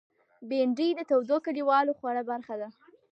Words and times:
بېنډۍ 0.49 0.89
د 0.95 0.99
تودو 1.09 1.37
کلیوالو 1.45 1.97
خوړو 1.97 2.23
برخه 2.29 2.55
ده 2.61 2.69